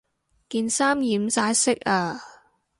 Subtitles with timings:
[0.49, 2.19] 件衫染晒色呀